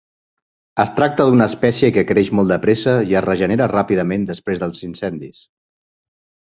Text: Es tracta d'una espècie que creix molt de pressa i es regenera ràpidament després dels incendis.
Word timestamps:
Es 0.83 0.91
tracta 0.99 1.27
d'una 1.31 1.47
espècie 1.53 1.91
que 1.99 2.05
creix 2.13 2.33
molt 2.39 2.55
de 2.55 2.57
pressa 2.65 2.97
i 3.13 3.19
es 3.21 3.27
regenera 3.29 3.71
ràpidament 3.77 4.29
després 4.33 4.65
dels 4.67 4.85
incendis. 4.93 5.49